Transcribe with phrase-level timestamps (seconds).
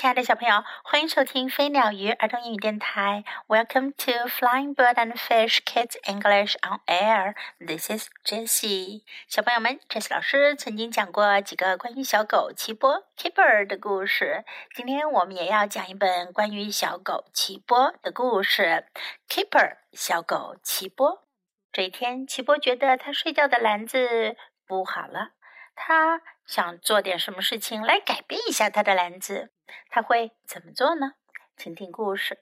[0.00, 3.24] 亲爱的小朋友，欢迎收听飞鸟鱼儿童英语电台。
[3.48, 7.34] Welcome to Flying Bird and Fish Kids English on Air.
[7.58, 9.02] This is Jessie.
[9.26, 14.44] 小朋友们，这次老师曾经讲过几个关于小狗奇波 Keeper 的故事。
[14.72, 18.86] 今天我们也要讲一本关于小狗奇波的故事。
[19.28, 21.24] Keeper 小狗奇波。
[21.72, 25.30] 这一天，奇波觉得他睡觉的篮子不好了。
[25.74, 29.50] 他想做点什么事情来改变一下他的篮子，
[29.90, 31.14] 他会怎么做呢？
[31.56, 32.38] 请听故事。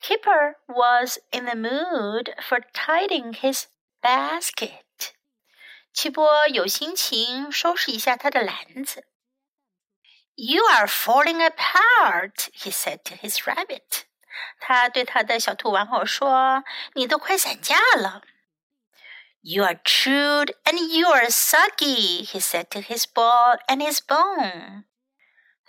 [0.00, 3.64] Kipper was in the mood for tidying his
[4.00, 4.84] basket.
[5.92, 9.06] 奇波有心情收拾一下他的篮子。
[10.36, 14.04] You are falling apart, he said to his rabbit.
[14.60, 16.62] 他对他的小兔玩偶说
[16.94, 18.22] ：“你都快散架了。”
[19.40, 24.84] You are chewed and you are soggy, he said to his ball and his bone.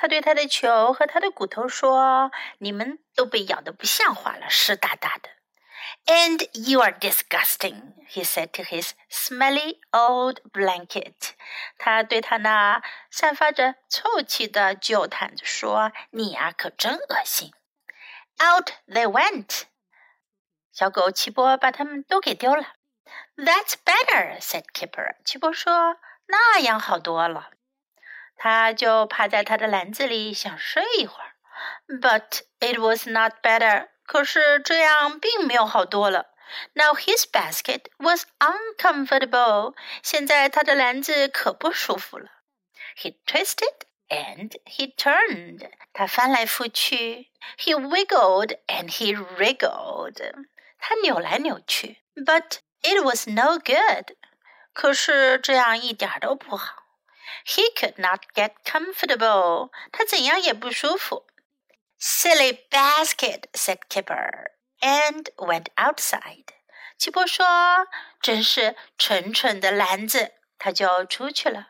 [0.02, 5.30] 他对他的球和他的骨头说：“你们都被咬得不像话了，湿哒哒的。”
[6.08, 11.32] And you are disgusting, he said to his smelly old blanket.
[11.78, 17.52] 他对他那散发着臭气的旧毯子说：“你呀，可真恶心。”
[18.42, 19.64] Out they went.
[20.72, 22.76] 小狗奇波把他们都给丢了。
[23.36, 25.18] That's better," said Kipper.
[25.26, 27.52] 奇波说：“那样好多了。”
[28.39, 31.35] 他就趴在他的篮子里想睡一会儿。
[31.87, 33.89] But it was not better.
[34.07, 36.35] 可是这样并没有好多了。
[36.75, 39.75] Now his basket was uncomfortable.
[40.03, 42.31] 现在他的篮子可不舒服了。
[42.97, 45.71] He twisted and he turned.
[45.93, 47.31] 他翻来覆去。
[47.59, 50.47] He wiggled and he wriggled.
[50.79, 52.03] 他扭来扭去。
[52.15, 54.17] But it was no good.
[54.73, 56.78] 可是这样一点都不好。
[57.47, 59.71] He could not get comfortable.
[59.93, 61.27] 他怎样也不舒服。
[62.01, 66.47] Silly basket, said Kipper, and went outside.
[66.99, 67.89] 奇波说：“
[68.21, 71.69] 真是蠢蠢的篮子。”他就出去了。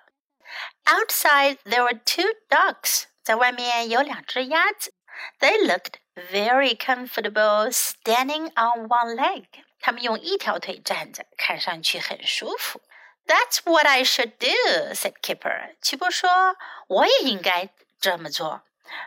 [0.84, 3.04] Outside there were two ducks.
[3.22, 4.94] 在外面有两只鸭子。
[5.41, 9.47] They looked very comfortable standing on one leg.
[9.80, 12.82] 他们用一条腿站着，看上去很舒服。
[13.29, 15.75] that's what I should do," said Kipper.
[15.79, 16.57] 奇波说
[16.90, 17.69] ：“我也应该
[18.01, 18.63] 这么做。”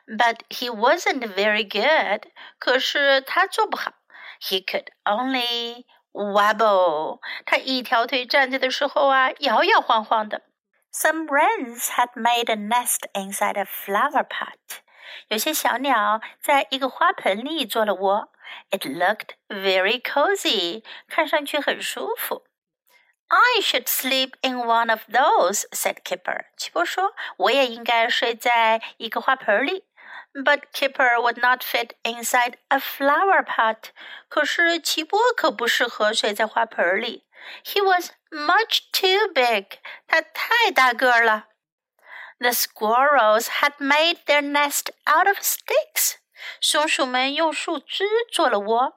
[0.07, 2.31] But he wasn't very good.
[2.61, 3.93] 可是他做不好。
[4.41, 7.19] He could only wobble.
[7.45, 10.43] 他一条腿站着的时候啊，摇摇晃晃的。
[10.93, 14.81] Some wrens had made a nest inside a flower pot.
[15.29, 18.29] 有些小鸟在一个花盆里做了窝。
[18.71, 20.85] It looked very cozy.
[21.09, 22.45] 看上去很舒服。
[23.35, 26.45] I should sleep in one of those," said Kipper。
[26.55, 29.85] 奇波说：“我也应该睡在一个花盆里。”
[30.35, 33.91] But Kipper would not fit inside a flower pot。
[34.29, 37.25] 可是奇波可不适合睡在花盆里。
[37.65, 39.79] He was much too big。
[40.07, 41.49] 他太大个儿了。
[42.39, 46.17] The squirrels had made their nest out of sticks。
[46.61, 48.95] 松鼠们用树枝做了窝。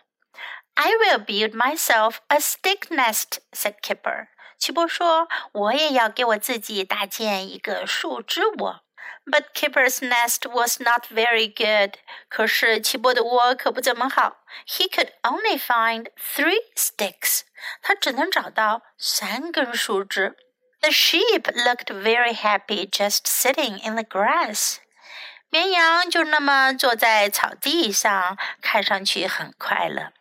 [0.76, 4.28] I will build myself a stick nest," said Kipper.
[4.60, 8.82] "奇波说，我也要给我自己搭建一个树枝窝。
[9.26, 11.98] But Kipper's nest was not very good.
[12.30, 14.44] 可是奇波的窝可不怎么好。
[14.68, 17.42] He could only find three sticks.
[17.82, 20.36] 他只能找到三根树枝。
[20.82, 24.78] The sheep looked very happy just sitting in the grass.
[25.50, 30.12] 绵羊就那么坐在草地上，看上去很快乐。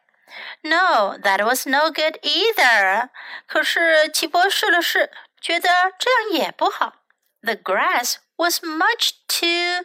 [0.63, 3.11] no, that was no good either.
[3.47, 5.69] 可是奇波试了试，觉得
[5.99, 6.95] 这样也不好。
[7.43, 9.85] The grass was much too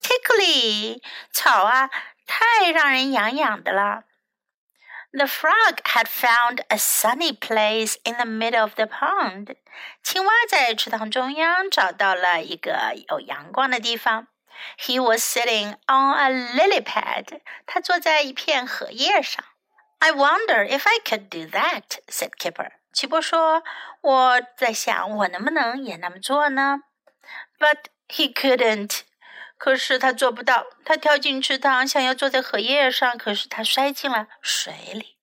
[0.00, 1.00] tickly.
[1.32, 1.90] 草啊，
[2.26, 4.04] 太让人痒痒的了。
[5.12, 9.54] The frog had found a sunny place in the middle of the pond.
[10.02, 14.26] 青蛙在池塘中央找到了一个有阳光的地方。
[14.78, 17.40] He was sitting on a lily pad.
[17.66, 19.44] 他坐在一片荷叶上。
[20.04, 22.72] I wonder if I could do that," said Kipper.
[22.92, 23.64] 奇波说
[24.02, 26.80] ：“我在想，我能不能也那么做呢
[27.58, 29.00] ？”But he couldn't.
[29.56, 30.66] 可是他做不到。
[30.84, 35.16] 他跳进池塘，想要坐在荷叶上，可是他摔进了水里。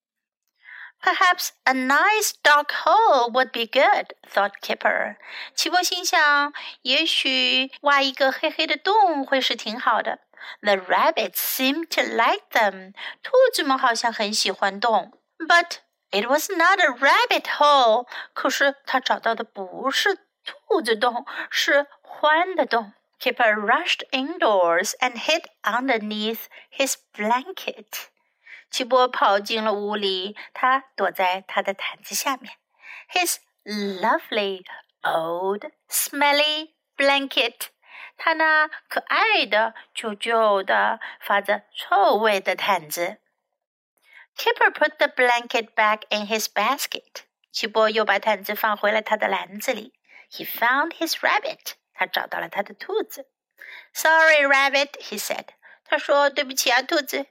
[1.00, 5.18] Perhaps a nice dark hole would be good, thought Kipper.
[5.54, 10.22] 奇波心想，也许挖一个黑黑的洞会是挺好的。
[10.62, 12.94] the rabbits seemed to like them.
[13.22, 15.12] 兔子们好像很喜欢动。
[15.38, 15.80] But
[16.12, 18.08] it was not a rabbit hole.
[18.34, 22.94] 可是他找到的不是兔子洞，是獾的洞。
[23.20, 26.46] Kipper rushed indoors and hid underneath
[26.76, 28.08] his blanket.
[28.72, 32.54] 奇波跑进了屋里，他躲在他的毯子下面。
[33.14, 34.64] His lovely
[35.04, 37.71] old smelly blanket.
[38.24, 43.18] 他那可爱的、旧旧的、发着臭味的毯子。
[44.38, 47.24] Kipper put the blanket back in his basket.
[47.52, 49.96] 奇波又把毯子放回了他的篮子里。
[50.32, 51.74] He found his rabbit.
[51.96, 53.26] 他找到了他的兔子。
[53.92, 55.48] Sorry, rabbit, he said.
[55.84, 57.26] 他说：“对不起啊，兔子。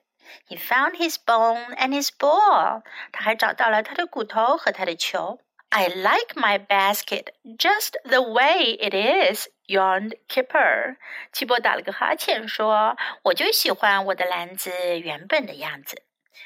[0.48, 2.82] ”He found his bone and his ball.
[3.12, 5.40] 他还找到了他的骨头和他的球。
[5.72, 10.96] I like my basket just the way it is, yawned Kipper.
[11.32, 16.02] 奇波打了个哈欠说：“我就喜欢我的篮子原本的样子。”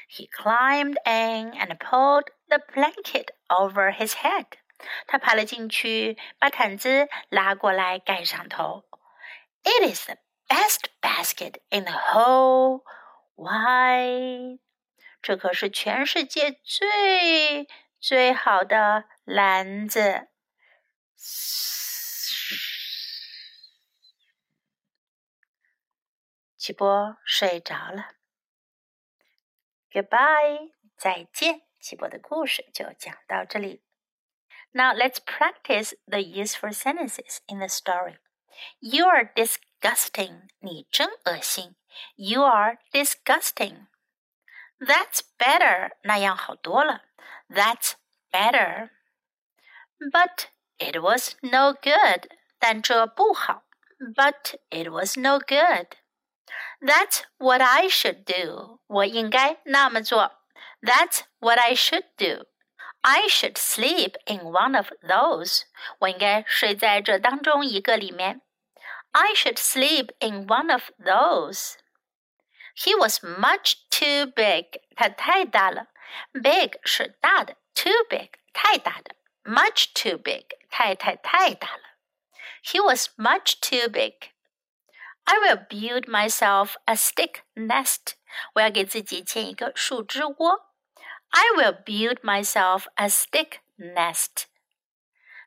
[0.07, 4.45] He climbed in and pulled the blanket over his head.
[5.07, 8.83] 他爬了进去，把毯子拉过来盖上头。
[9.63, 10.17] It is the
[10.47, 12.83] best basket in the whole
[13.35, 14.59] wide.
[15.23, 17.67] 这可是全世界最
[17.99, 20.29] 最好的篮子。
[26.55, 28.13] 奇波睡着了。
[29.91, 31.63] Goodbye，再见。
[31.79, 33.83] 奇波的故事就讲到这里。
[34.71, 38.19] Now let's practice the useful sentences in the story.
[38.79, 40.49] You are disgusting.
[40.59, 41.75] 你真恶心。
[42.15, 43.87] You are disgusting.
[44.79, 45.97] That's better.
[46.03, 47.05] 那样好多了。
[47.49, 47.93] That's
[48.31, 48.94] better.
[50.12, 50.46] But
[50.78, 52.28] it was no good.
[52.58, 53.64] 但这不好.
[53.98, 55.88] But it was no good.
[56.80, 58.80] That's what I should do.
[58.86, 60.32] 我应该那么做.
[60.80, 62.46] That's what I should do.
[63.02, 65.62] I should sleep in one of those.
[66.00, 68.40] 我应该睡在这当中一个里面。
[69.12, 71.74] I should sleep in one of those.
[72.76, 74.80] He was much too big.
[74.96, 75.88] 他太大了。
[76.32, 79.13] Big 是大的，too big 太大的
[79.44, 81.82] ，much too big 太太太大了。
[82.62, 84.30] He was much too big.
[85.24, 88.14] I will build myself a stick nest.
[88.54, 90.70] 我要给自己建一个树枝窝。
[91.30, 94.46] I will build myself a stick nest.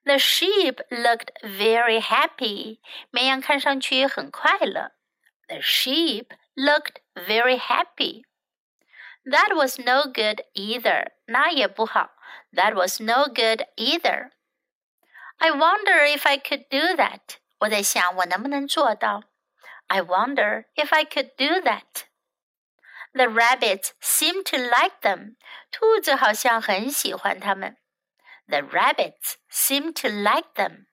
[0.05, 2.79] The sheep looked very happy.
[3.11, 4.91] 绵羊看上去很快乐。
[5.47, 8.23] The sheep looked very happy.
[9.25, 11.11] That was no good either.
[11.25, 12.11] 那也不好。
[12.53, 14.31] That was no good either.
[15.39, 17.37] I wonder if I could do that.
[17.59, 19.23] 我在想我能不能做到。
[19.87, 22.05] I wonder if I could do that.
[23.13, 25.35] The rabbits seem to like them.
[25.71, 27.77] 兔子好像很喜欢它们。
[28.47, 30.85] The rabbits seem to like them.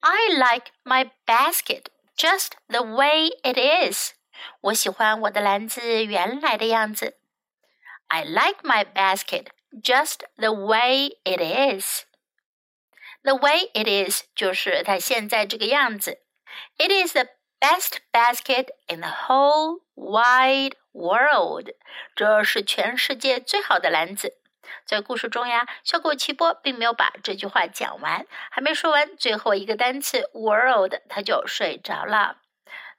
[0.00, 1.86] I like my basket
[2.16, 4.12] just the way it is.
[4.60, 7.18] 我喜欢我的篮子原来的样子。
[8.08, 9.48] I like my basket
[9.82, 12.04] just the way it is.
[13.22, 16.22] The way it is 就是它现在这个样子。
[16.78, 17.28] It is the
[17.60, 21.70] best basket in the whole wide world，
[22.16, 24.38] 这是全世界最好的篮子。
[24.86, 32.38] 在故事中呀，小狗奇波并没有把这句话讲完，还没说完最后一个单词 world，他就睡着了。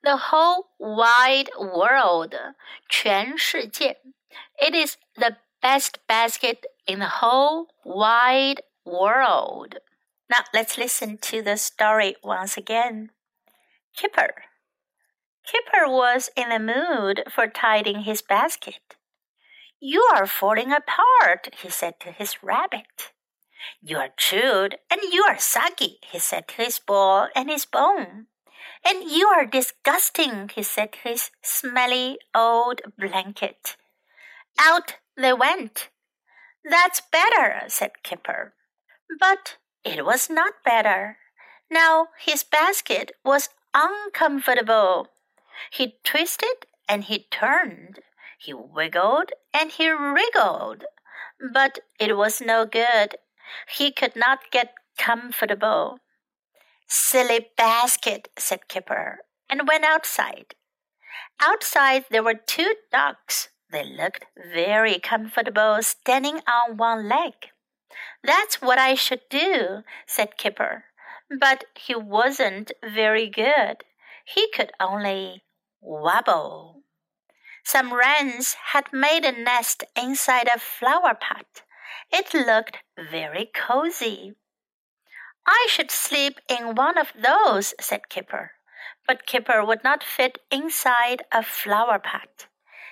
[0.02, 2.36] The whole wide world，
[2.88, 4.02] 全世界。
[4.58, 9.75] It is the best basket in the whole wide world.
[10.31, 13.11] Now let's listen to the story once again.
[13.97, 14.33] Kipper.
[15.45, 18.95] Kipper was in the mood for tidying his basket.
[19.81, 23.11] You are falling apart, he said to his rabbit.
[23.83, 28.27] You are chewed and you are soggy, he said to his ball and his bone.
[28.89, 33.77] And you are disgusting, he said to his smelly old blanket.
[34.61, 35.89] Out they went.
[36.65, 38.55] That's better, said Kipper.
[39.19, 41.19] But it was not better.
[41.71, 45.09] Now his basket was uncomfortable.
[45.71, 48.01] He twisted and he turned.
[48.39, 50.85] He wiggled and he wriggled.
[51.53, 53.17] But it was no good.
[53.69, 55.99] He could not get comfortable.
[56.89, 59.21] Silly basket, said Kipper,
[59.51, 60.55] and went outside.
[61.41, 63.49] Outside there were two ducks.
[63.71, 67.35] They looked very comfortable standing on one leg.
[68.23, 70.85] That's what I should do, said Kipper.
[71.41, 73.83] But he wasn't very good.
[74.25, 75.45] He could only
[75.81, 76.83] wobble.
[77.65, 81.63] Some wrens had made a nest inside a flower pot.
[82.13, 84.35] It looked very cozy.
[85.47, 88.53] I should sleep in one of those, said Kipper.
[89.07, 92.47] But Kipper would not fit inside a flower pot.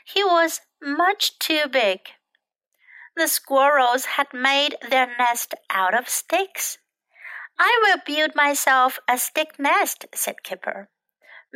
[0.04, 2.00] He was much too big.
[3.16, 6.78] The squirrels had made their nest out of sticks.
[7.58, 10.88] I will build myself a stick nest, said Kipper.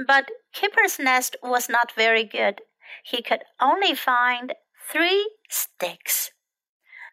[0.07, 2.63] But Kipper's nest was not very good.
[3.03, 4.55] He could only find
[4.91, 6.31] three sticks.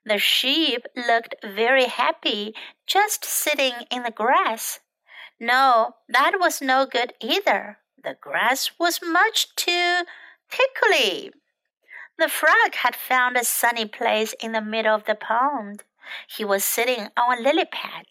[0.06, 2.54] The sheep looked very happy
[2.86, 4.80] just sitting in the grass.
[5.40, 7.80] No, that was no good either.
[8.02, 10.04] The grass was much too
[10.50, 11.32] tickly.
[12.18, 15.84] The frog had found a sunny place in the middle of the pond.
[16.28, 18.06] He was sitting on a lily pad.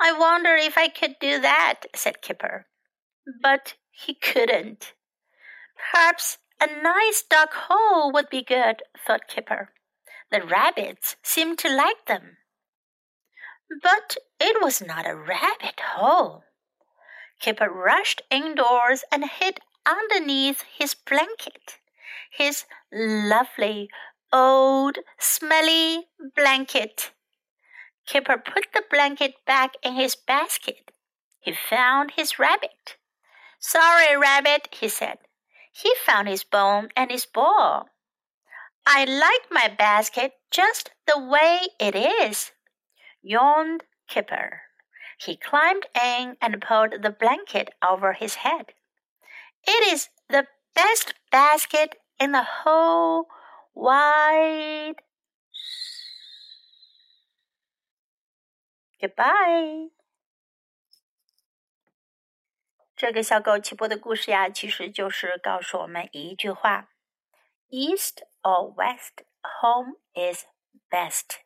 [0.00, 2.66] I wonder if I could do that, said Kipper.
[3.42, 4.92] But he couldn't.
[5.76, 9.70] Perhaps a nice dark hole would be good, thought Kipper.
[10.30, 12.38] The rabbits seemed to like them.
[13.82, 16.44] But it was not a rabbit hole.
[17.40, 21.78] Kipper rushed indoors and hid underneath his blanket,
[22.30, 23.88] his lovely,
[24.32, 27.12] old, smelly blanket.
[28.06, 30.90] Kipper put the blanket back in his basket.
[31.40, 32.96] He found his rabbit.
[33.58, 35.18] Sorry, rabbit, he said.
[35.72, 37.88] He found his bone and his ball.
[38.86, 42.52] I like my basket just the way it is,
[43.22, 44.60] yawned Kipper.
[45.18, 48.74] He climbed in and pulled the blanket over his head.
[49.66, 53.28] It is the best basket in the whole
[53.74, 54.96] wide.
[59.00, 59.90] Goodbye.
[62.96, 66.88] 这个小狗奇波的故事呀，其实就是告诉我们一句话
[67.68, 69.24] ：East or West,
[69.60, 70.44] home is
[70.88, 71.38] best。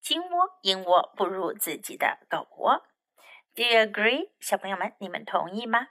[0.00, 2.86] 金窝银窝不如自己的狗窝。
[3.54, 5.88] Do you agree，小朋友们，你们同意吗？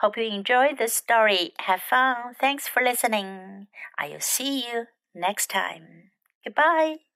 [0.00, 1.52] ？Hope you enjoy the story.
[1.60, 2.34] Have fun.
[2.40, 3.68] Thanks for listening.
[3.98, 6.10] I'll see you next time.
[6.44, 7.09] Goodbye.